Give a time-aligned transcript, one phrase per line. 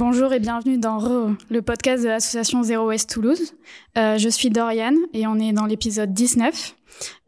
[0.00, 3.52] Bonjour et bienvenue dans RE, le podcast de l'association Zero West Toulouse.
[3.98, 6.74] Euh, je suis Doriane et on est dans l'épisode 19.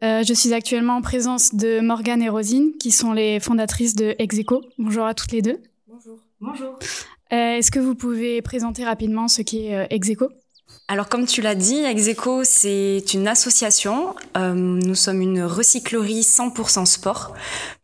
[0.03, 4.15] Euh, je suis actuellement en présence de Morgane et Rosine, qui sont les fondatrices de
[4.17, 4.63] Execo.
[4.79, 5.59] Bonjour à toutes les deux.
[5.87, 6.17] Bonjour.
[6.41, 6.79] Bonjour.
[7.31, 10.29] Euh, Est-ce que vous pouvez présenter rapidement ce qu'est euh, Execo?
[10.89, 14.15] Alors comme tu l'as dit, Execo c'est une association.
[14.35, 17.33] Euh, nous sommes une recyclerie 100% sport.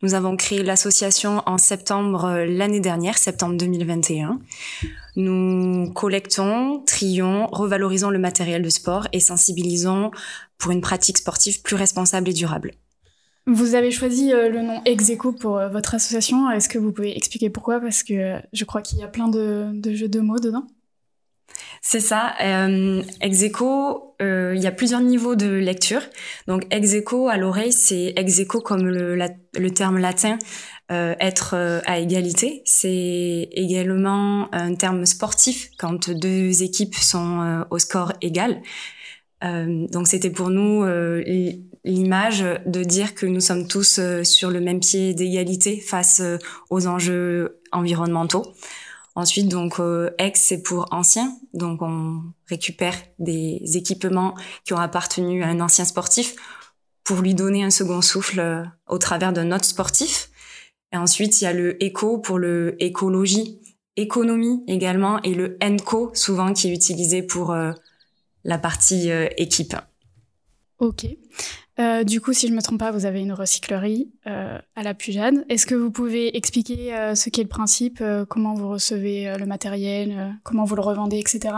[0.02, 4.38] Nous avons créé l'association en septembre euh, l'année dernière, septembre 2021.
[5.16, 10.10] Nous collectons, trions, revalorisons le matériel de sport et sensibilisons
[10.58, 12.72] pour une pratique sportive plus responsable et durable.
[13.46, 16.50] Vous avez choisi euh, le nom Execo pour votre association.
[16.50, 17.80] Est-ce que vous pouvez expliquer pourquoi?
[17.80, 20.66] Parce que je crois qu'il y a plein de jeux de mots dedans.
[21.82, 22.34] C'est ça.
[22.42, 26.02] Euh, Execo, euh, il y a plusieurs niveaux de lecture.
[26.46, 30.38] Donc Execo à l'oreille, c'est Execo comme le, le terme latin
[30.90, 32.62] euh, être euh, à égalité.
[32.64, 38.60] C'est également un terme sportif quand deux équipes sont euh, au score égal.
[39.42, 40.84] Donc c'était pour nous
[41.82, 46.20] l'image de dire que nous sommes tous sur le même pied d'égalité face
[46.68, 48.52] aux enjeux environnementaux.
[49.16, 49.80] Ensuite, donc
[50.18, 55.84] ex c'est pour ancien, donc on récupère des équipements qui ont appartenu à un ancien
[55.84, 56.36] sportif
[57.10, 60.30] pour lui donner un second souffle euh, au travers d'un autre sportif.
[60.92, 63.60] Et ensuite, il y a le éco pour le écologie,
[63.96, 67.72] économie également, et le enco souvent qui est utilisé pour euh,
[68.44, 69.74] la partie euh, équipe.
[70.78, 71.06] Ok.
[71.80, 74.92] Euh, du coup, si je me trompe pas, vous avez une recyclerie euh, à la
[74.92, 75.44] Pujade.
[75.48, 80.36] Est-ce que vous pouvez expliquer euh, ce qu'est le principe, comment vous recevez le matériel,
[80.44, 81.54] comment vous le revendez, etc.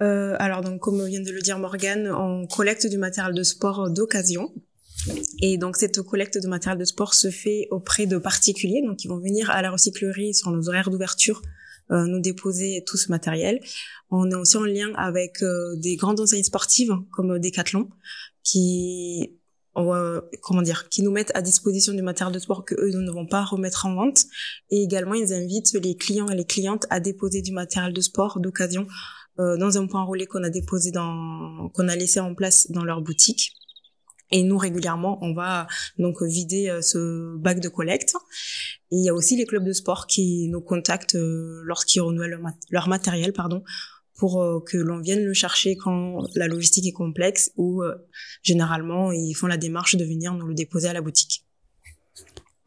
[0.00, 4.52] Alors donc comme vient de le dire Morgane, on collecte du matériel de sport d'occasion.
[5.40, 9.08] Et donc cette collecte de matériel de sport se fait auprès de particuliers, donc ils
[9.08, 11.40] vont venir à la recyclerie sur nos horaires d'ouverture
[11.90, 13.60] nous déposer tout ce matériel.
[14.10, 17.88] On est aussi en lien avec euh, des grandes enseignes sportives comme Decathlon
[18.42, 19.38] qui
[19.76, 23.02] euh, comment dire, qui nous mettent à disposition du matériel de sport que eux nous
[23.02, 24.24] ne vont pas remettre en vente.
[24.70, 28.38] Et également ils invitent les clients et les clientes à déposer du matériel de sport
[28.40, 28.86] d'occasion
[29.40, 32.84] euh, dans un point relais qu'on a déposé dans qu'on a laissé en place dans
[32.84, 33.52] leur boutique.
[34.30, 35.66] Et nous régulièrement, on va
[35.98, 38.14] donc vider euh, ce bac de collecte.
[38.90, 42.40] Il y a aussi les clubs de sport qui nous contactent euh, lorsqu'ils renouvellent leur,
[42.40, 43.62] mat- leur matériel, pardon,
[44.16, 47.82] pour euh, que l'on vienne le chercher quand la logistique est complexe ou
[48.42, 51.44] généralement ils font la démarche de venir nous le déposer à la boutique.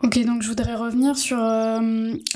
[0.04, 1.38] Ok, donc je voudrais revenir sur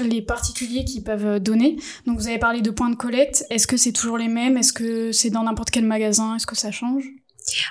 [0.03, 1.77] les particuliers qui peuvent donner.
[2.07, 3.45] Donc vous avez parlé de points de collecte.
[3.51, 4.57] Est-ce que c'est toujours les mêmes?
[4.57, 6.35] Est-ce que c'est dans n'importe quel magasin?
[6.35, 7.03] Est-ce que ça change?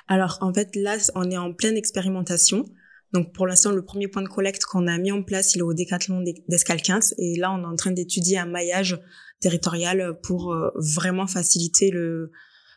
[0.08, 2.64] Alors en fait là, on est en pleine expérimentation.
[3.12, 5.62] Donc pour l'instant, le premier point de collecte qu'on a mis en place, il est
[5.62, 7.00] au Décathlon d'Es- d'Escalquins.
[7.19, 9.00] Et là, on est en train d'étudier un maillage
[9.41, 12.31] territorial pour euh, vraiment faciliter le,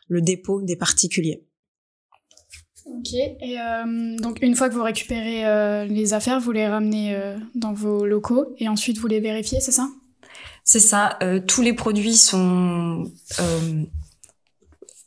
[0.08, 1.46] le dépôt des particuliers.
[2.86, 7.14] Ok, et euh, donc une fois que vous récupérez euh, les affaires, vous les ramenez
[7.14, 9.88] euh, dans vos locaux et ensuite vous les vérifiez, c'est ça?
[10.64, 13.10] C'est ça, euh, tous les produits sont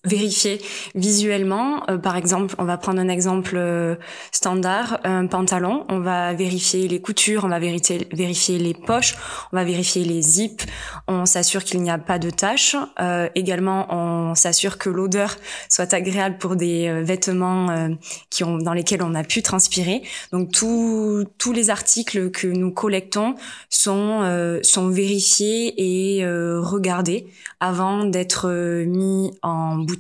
[0.07, 0.62] vérifiés
[0.95, 1.84] visuellement.
[1.90, 3.95] Euh, par exemple, on va prendre un exemple euh,
[4.31, 9.16] standard, un pantalon, on va vérifier les coutures, on va vérifier, vérifier les poches,
[9.51, 10.66] on va vérifier les zips,
[11.07, 12.75] on s'assure qu'il n'y a pas de taches.
[13.00, 15.35] Euh, également, on s'assure que l'odeur
[15.69, 17.90] soit agréable pour des euh, vêtements euh,
[18.29, 20.01] qui ont, dans lesquels on a pu transpirer.
[20.31, 23.35] Donc tous tous les articles que nous collectons
[23.69, 27.28] sont sont vérifiés et regardés
[27.59, 28.50] avant d'être
[28.85, 29.97] mis en boutique.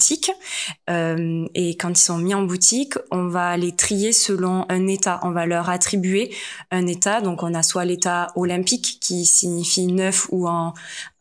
[0.89, 5.19] Euh, et quand ils sont mis en boutique, on va les trier selon un état.
[5.23, 6.33] On va leur attribuer
[6.71, 7.21] un état.
[7.21, 10.73] Donc on a soit l'état olympique qui signifie neuf ou en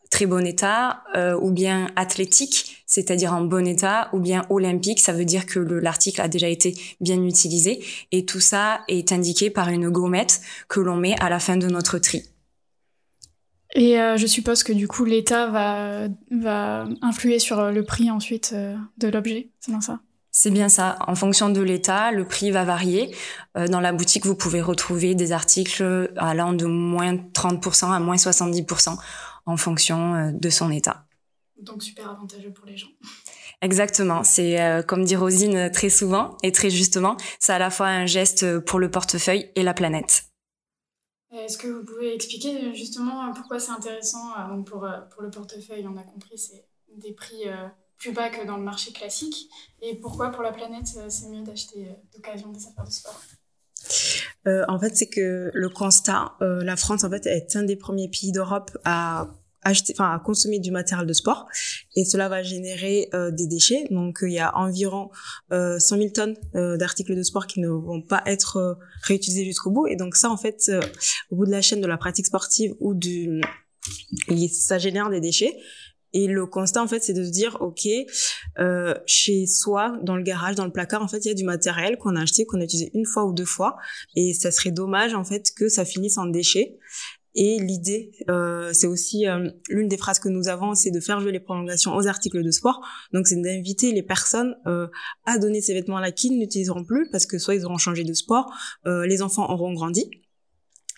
[0.09, 5.11] très bon état, euh, ou bien athlétique, c'est-à-dire en bon état, ou bien olympique, ça
[5.11, 7.83] veut dire que le- l'article a déjà été bien utilisé.
[8.13, 10.39] Et tout ça est indiqué par une gommette
[10.69, 12.23] que l'on met à la fin de notre tri.
[13.77, 18.09] Et euh, je suppose que du coup l'État va, va influer sur euh, le prix
[18.09, 19.99] ensuite euh, de l'objet, c'est bien ça?
[20.31, 20.97] C'est bien ça.
[21.07, 23.15] En fonction de l'état, le prix va varier.
[23.55, 28.15] Euh, dans la boutique, vous pouvez retrouver des articles allant de moins 30% à moins
[28.15, 28.97] 70%
[29.45, 31.05] en fonction de son état.
[31.61, 32.89] Donc super avantageux pour les gens.
[33.61, 34.23] Exactement.
[34.23, 38.05] C'est euh, comme dit Rosine très souvent et très justement, c'est à la fois un
[38.05, 40.25] geste pour le portefeuille et la planète.
[41.37, 45.97] Est-ce que vous pouvez expliquer justement pourquoi c'est intéressant euh, pour, euh, le portefeuille, on
[45.97, 47.67] a compris, c'est des prix euh,
[47.97, 49.49] plus bas que dans le marché classique.
[49.81, 53.21] Et pourquoi pour la planète, euh, c'est mieux d'acheter euh, d'occasion des affaires de sport?
[54.47, 57.75] Euh, en fait, c'est que le constat, euh, la France en fait est un des
[57.75, 59.27] premiers pays d'Europe à
[59.99, 61.47] à consommer du matériel de sport
[61.95, 63.87] et cela va générer euh, des déchets.
[63.91, 65.09] Donc il y a environ
[65.51, 68.73] euh, 100 000 tonnes euh, d'articles de sport qui ne vont pas être euh,
[69.03, 70.71] réutilisés jusqu'au bout et donc ça en fait
[71.29, 73.41] au bout de la chaîne de la pratique sportive ou du
[74.49, 75.55] ça génère des déchets.
[76.13, 77.87] Et le constat, en fait, c'est de se dire, OK,
[78.59, 81.43] euh, chez soi, dans le garage, dans le placard, en fait, il y a du
[81.43, 83.77] matériel qu'on a acheté, qu'on a utilisé une fois ou deux fois.
[84.15, 86.77] Et ça serait dommage, en fait, que ça finisse en déchets.
[87.37, 91.21] Et l'idée, euh, c'est aussi euh, l'une des phrases que nous avons, c'est de faire
[91.21, 92.81] jouer les prolongations aux articles de sport.
[93.13, 94.87] Donc, c'est d'inviter les personnes euh,
[95.25, 98.51] à donner ces vêtements-là qu'ils n'utiliseront plus parce que soit ils auront changé de sport,
[98.85, 100.09] les enfants auront grandi.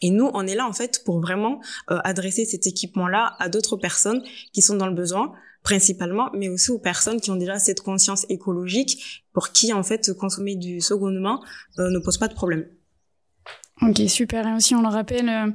[0.01, 4.23] Et nous, on est là en fait pour vraiment adresser cet équipement-là à d'autres personnes
[4.53, 5.33] qui sont dans le besoin
[5.63, 10.13] principalement, mais aussi aux personnes qui ont déjà cette conscience écologique pour qui en fait
[10.13, 11.43] consommer du secondement
[11.79, 12.65] euh, ne pose pas de problème.
[13.81, 14.47] Ok, super.
[14.47, 15.53] Et aussi, on le rappelle,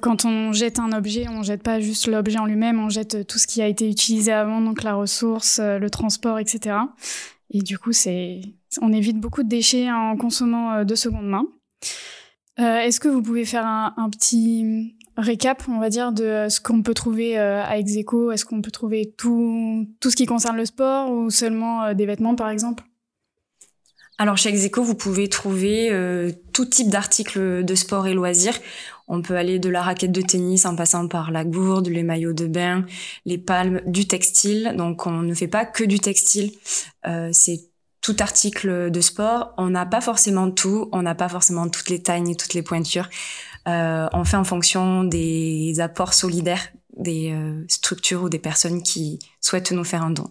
[0.00, 3.38] quand on jette un objet, on jette pas juste l'objet en lui-même, on jette tout
[3.38, 6.76] ce qui a été utilisé avant, donc la ressource, euh, le transport, etc.
[7.50, 8.40] Et du coup, c'est,
[8.80, 11.46] on évite beaucoup de déchets en consommant de seconde main.
[12.58, 16.60] Euh, Est-ce que vous pouvez faire un, un, petit récap, on va dire, de ce
[16.60, 18.32] qu'on peut trouver euh, à Execo?
[18.32, 22.06] Est-ce qu'on peut trouver tout, tout ce qui concerne le sport ou seulement euh, des
[22.06, 22.84] vêtements, par exemple?
[24.18, 28.58] Alors chez Execo, vous pouvez trouver euh, tout type d'articles de sport et loisirs.
[29.08, 32.32] On peut aller de la raquette de tennis en passant par la gourde, les maillots
[32.32, 32.84] de bain,
[33.24, 34.74] les palmes, du textile.
[34.76, 36.52] Donc on ne fait pas que du textile.
[37.06, 37.60] Euh, c'est
[38.00, 39.52] tout article de sport.
[39.58, 40.88] On n'a pas forcément tout.
[40.92, 43.08] On n'a pas forcément toutes les tailles et toutes les pointures.
[43.68, 49.18] Euh, on fait en fonction des apports solidaires des euh, structures ou des personnes qui
[49.40, 50.30] souhaitent nous faire un don.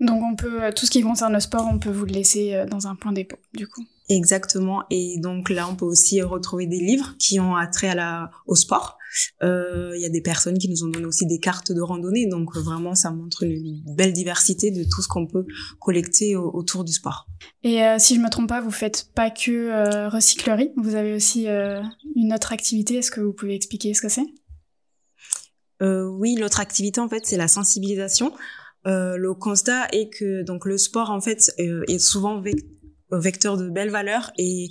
[0.00, 2.86] Donc on peut tout ce qui concerne le sport, on peut vous le laisser dans
[2.86, 3.84] un point dépôt, du coup.
[4.08, 4.84] Exactement.
[4.90, 8.54] Et donc là, on peut aussi retrouver des livres qui ont attrait à la, au
[8.54, 8.96] sport.
[9.42, 12.26] Il euh, y a des personnes qui nous ont donné aussi des cartes de randonnée.
[12.26, 15.46] Donc vraiment, ça montre une belle diversité de tout ce qu'on peut
[15.78, 17.26] collecter au, autour du sport.
[17.62, 20.72] Et euh, si je me trompe pas, vous faites pas que euh, recyclerie.
[20.76, 21.82] Vous avez aussi euh,
[22.16, 22.96] une autre activité.
[22.96, 24.26] Est-ce que vous pouvez expliquer ce que c'est?
[25.80, 28.32] Oui, l'autre activité, en fait, c'est la sensibilisation.
[28.88, 32.42] Le constat est que donc le sport en fait est souvent
[33.10, 34.68] vecteur de belles valeurs et,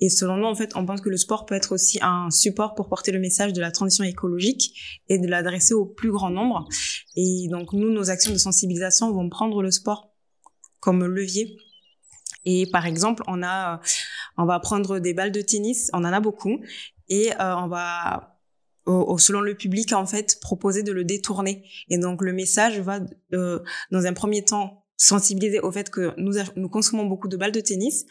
[0.00, 2.74] et selon nous en fait on pense que le sport peut être aussi un support
[2.74, 6.68] pour porter le message de la transition écologique et de l'adresser au plus grand nombre.
[7.16, 10.12] Et donc nous nos actions de sensibilisation vont prendre le sport
[10.80, 11.56] comme levier.
[12.44, 13.80] Et par exemple on a
[14.36, 16.60] on va prendre des balles de tennis on en a beaucoup.
[17.08, 18.37] Et euh, on va
[18.88, 23.00] au, selon le public en fait proposer de le détourner et donc le message va
[23.34, 27.52] euh, dans un premier temps sensibiliser au fait que nous, nous consommons beaucoup de balles
[27.52, 28.04] de tennis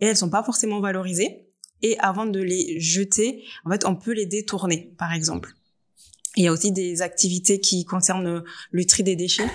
[0.00, 1.46] et elles sont pas forcément valorisées.
[1.84, 5.52] Et avant de les jeter, en fait, on peut les détourner, par exemple.
[6.36, 9.46] Il y a aussi des activités qui concernent le tri des déchets.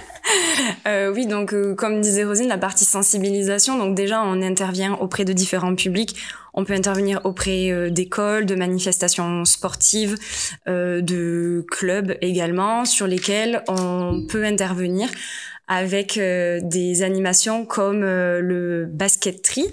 [0.88, 3.78] Euh, oui, donc euh, comme disait Rosine, la partie sensibilisation.
[3.78, 6.16] Donc déjà, on intervient auprès de différents publics.
[6.54, 10.18] On peut intervenir auprès euh, d'écoles, de manifestations sportives,
[10.68, 15.08] euh, de clubs également, sur lesquels on peut intervenir
[15.68, 19.66] avec euh, des animations comme euh, le basket tri.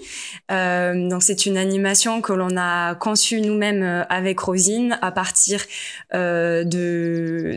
[0.50, 5.60] Euh, donc c'est une animation que l'on a conçue nous-mêmes avec Rosine à partir
[6.12, 6.64] de,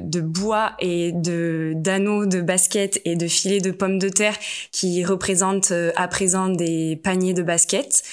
[0.01, 4.35] de bois et de d'anneaux de basket et de filets de pommes de terre
[4.71, 8.03] qui représentent à présent des paniers de basket.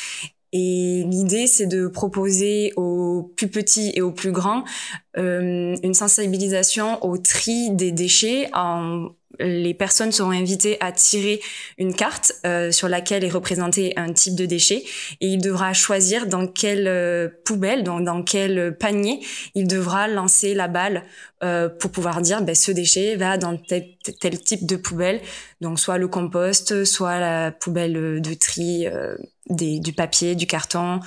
[0.56, 4.62] Et l'idée, c'est de proposer aux plus petits et aux plus grands
[5.18, 11.40] euh, une sensibilisation au tri des déchets en les personnes seront invitées à tirer
[11.78, 14.84] une carte euh, sur laquelle est représenté un type de déchet
[15.20, 19.20] et il devra choisir dans quelle euh, poubelle, donc dans quel panier
[19.54, 21.04] il devra lancer la balle
[21.42, 23.86] euh, pour pouvoir dire ben, ce déchet va dans tel,
[24.20, 25.20] tel type de poubelle,
[25.60, 29.16] donc soit le compost, soit la poubelle de tri euh,
[29.50, 31.00] des, du papier, du carton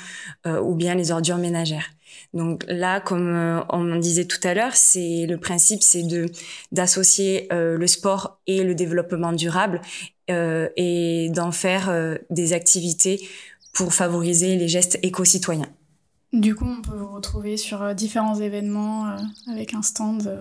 [0.46, 1.90] euh, ou bien les ordures ménagères.
[2.34, 6.28] Donc là, comme euh, on disait tout à l'heure, c'est le principe, c'est de
[6.72, 9.82] d'associer euh, le sport et le développement durable
[10.30, 13.28] euh, et d'en faire des activités
[13.74, 15.70] pour favoriser les gestes éco-citoyens.
[16.34, 19.16] Du coup, on peut vous retrouver sur différents événements
[19.50, 20.40] avec un stand.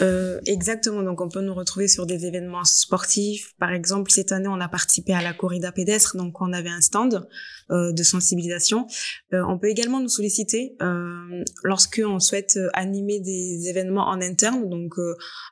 [0.00, 1.02] Euh, exactement.
[1.02, 3.54] Donc, on peut nous retrouver sur des événements sportifs.
[3.58, 6.80] Par exemple, cette année, on a participé à la corrida pédestre, donc on avait un
[6.80, 7.28] stand
[7.70, 8.86] euh, de sensibilisation.
[9.32, 14.68] Euh, on peut également nous solliciter euh, lorsque on souhaite animer des événements en interne,
[14.68, 14.94] donc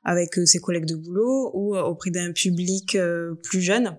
[0.05, 2.97] avec ses collègues de boulot ou auprès d'un public
[3.43, 3.97] plus jeune.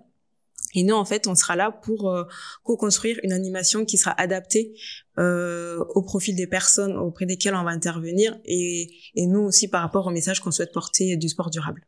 [0.75, 2.25] Et nous, en fait, on sera là pour euh,
[2.63, 4.74] co-construire une animation qui sera adaptée
[5.19, 9.81] euh, au profil des personnes auprès desquelles on va intervenir et, et nous aussi par
[9.81, 11.85] rapport au message qu'on souhaite porter du sport durable.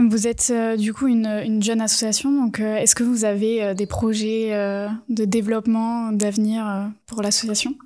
[0.00, 3.74] Vous êtes euh, du coup une, une, jeune association, donc euh, est-ce que vous avez
[3.76, 4.50] des projets
[5.08, 7.76] de développement, d'avenir pour l'association?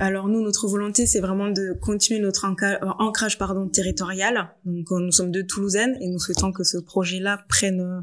[0.00, 2.46] Alors nous, notre volonté, c'est vraiment de continuer notre
[2.98, 4.50] ancrage pardon, territorial.
[4.64, 8.02] Donc nous sommes deux Toulousaines et nous souhaitons que ce projet-là prenne,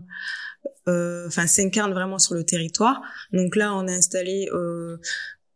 [0.87, 3.01] enfin s'incarne vraiment sur le territoire.
[3.33, 4.49] Donc là, on a installé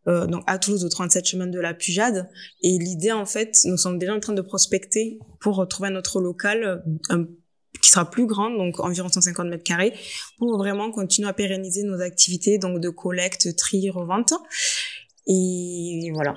[0.09, 2.29] euh, donc à Toulouse au 37 chemin de la Pujade.
[2.63, 6.83] Et l'idée, en fait, nous sommes déjà en train de prospecter pour trouver notre local
[7.11, 7.25] euh,
[7.81, 9.93] qui sera plus grand, donc environ 150 mètres carrés,
[10.37, 14.33] pour vraiment continuer à pérenniser nos activités donc de collecte, tri, revente.
[15.27, 16.35] Et voilà.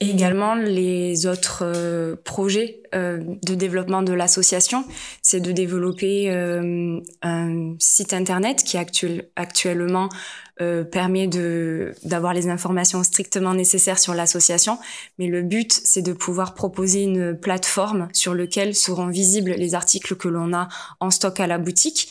[0.00, 4.84] Et également les autres euh, projets euh, de développement de l'association,
[5.22, 10.08] c'est de développer euh, un site internet qui actuel, actuellement
[10.90, 14.76] permet de d'avoir les informations strictement nécessaires sur l'association,
[15.16, 20.16] mais le but c'est de pouvoir proposer une plateforme sur laquelle seront visibles les articles
[20.16, 20.66] que l'on a
[20.98, 22.10] en stock à la boutique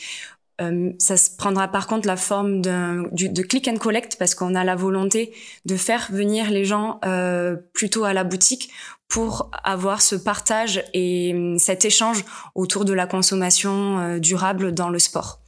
[0.60, 4.64] euh, ça se prendra par contre la forme de click and collect parce qu'on a
[4.64, 5.32] la volonté
[5.66, 8.70] de faire venir les gens euh, plutôt à la boutique
[9.08, 12.24] pour avoir ce partage et euh, cet échange
[12.54, 15.40] autour de la consommation euh, durable dans le sport.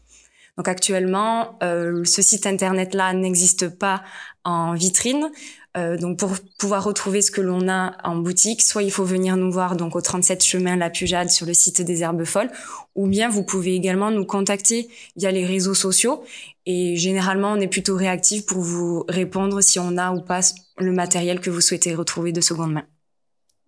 [0.57, 4.03] Donc actuellement, ce site internet là n'existe pas
[4.45, 5.31] en vitrine.
[5.77, 9.37] Euh, donc pour pouvoir retrouver ce que l'on a en boutique, soit il faut venir
[9.37, 12.51] nous voir donc au 37 chemin La Pujade sur le site des Herbes Folles,
[12.97, 16.25] ou bien vous pouvez également nous contacter via les réseaux sociaux.
[16.67, 20.41] Et généralement, on est plutôt réactif pour vous répondre si on a ou pas
[20.79, 22.85] le matériel que vous souhaitez retrouver de seconde main.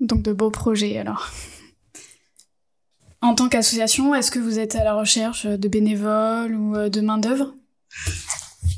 [0.00, 1.30] Donc de beaux projets alors.
[3.20, 7.00] En tant qu'association, est-ce que vous êtes à la recherche de bénévoles ou euh, de
[7.00, 7.54] main-d'œuvre?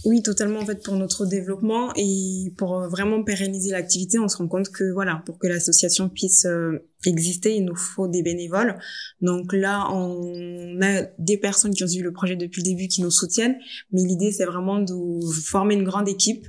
[0.05, 4.37] Oui, totalement en fait pour notre développement et pour euh, vraiment pérenniser l'activité, on se
[4.37, 8.79] rend compte que voilà, pour que l'association puisse euh, exister, il nous faut des bénévoles.
[9.23, 13.03] Donc là, on a des personnes qui ont suivi le projet depuis le début qui
[13.03, 13.57] nous soutiennent,
[13.93, 14.95] mais l'idée c'est vraiment de
[15.43, 16.47] former une grande équipe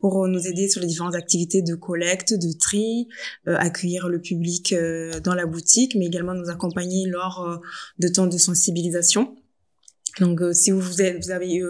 [0.00, 3.08] pour nous aider sur les différentes activités de collecte, de tri,
[3.46, 4.74] euh, accueillir le public
[5.22, 7.60] dans la boutique, mais également nous accompagner lors
[7.98, 9.36] de temps de sensibilisation.
[10.20, 11.62] Donc, si vous, êtes, vous avez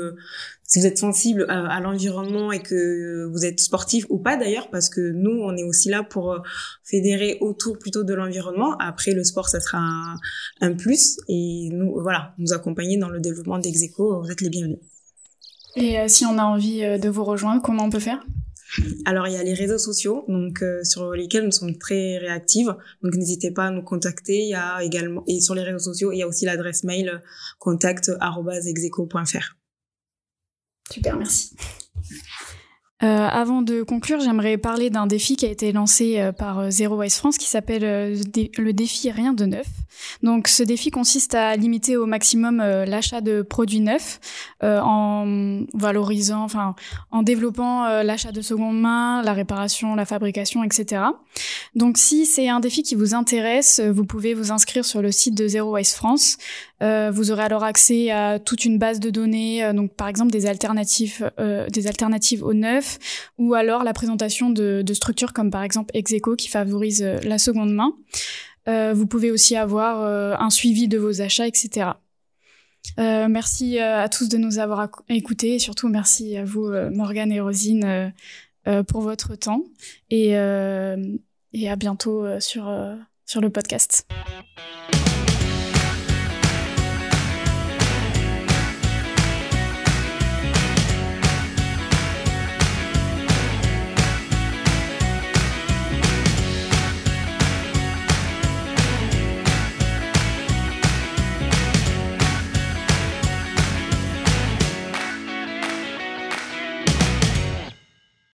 [0.68, 4.90] si vous êtes sensible à, l'environnement et que vous êtes sportif ou pas d'ailleurs, parce
[4.90, 6.40] que nous, on est aussi là pour euh,
[6.84, 8.76] fédérer autour plutôt de l'environnement.
[8.78, 9.80] Après, le sport, ça sera
[10.60, 11.16] un, plus.
[11.26, 14.80] Et nous, voilà, nous accompagner dans le développement d'Execo, vous êtes les bienvenus.
[15.76, 18.22] Et euh, si on a envie euh, de vous rejoindre, comment on peut faire?
[19.06, 23.14] Alors il y a les réseaux sociaux donc sur lesquels nous sommes très réactives donc
[23.14, 26.18] n'hésitez pas à nous contacter il y a également et sur les réseaux sociaux il
[26.18, 27.22] y a aussi l'adresse mail
[27.58, 29.56] contact@execo.fr
[30.90, 31.54] Super, merci.
[33.04, 36.70] Euh, avant de conclure, j'aimerais parler d'un défi qui a été lancé euh, par euh,
[36.70, 39.68] Zero Waste France qui s'appelle le défi Rien de neuf.
[40.24, 44.20] Donc ce défi consiste à limiter au maximum l'achat de produits neufs
[44.62, 46.74] en valorisant, enfin
[47.10, 51.02] en développant l'achat de seconde main, la réparation, la fabrication, etc.
[51.74, 55.34] Donc si c'est un défi qui vous intéresse, vous pouvez vous inscrire sur le site
[55.34, 56.38] de Zero Waste France.
[56.80, 60.30] Euh, vous aurez alors accès à toute une base de données, euh, donc par exemple
[60.30, 62.54] des alternatives, euh, des alternatives au
[63.38, 67.92] ou alors la présentation de, structures comme par exemple Execo qui favorise la seconde main.
[68.94, 70.02] vous pouvez aussi avoir
[70.40, 71.90] un suivi de vos achats, etc.
[72.96, 78.12] merci à tous de nous avoir écoutés et surtout merci à vous, Morgane et Rosine,
[78.88, 79.64] pour votre temps
[80.10, 82.70] et, et à bientôt sur,
[83.24, 84.06] sur le podcast.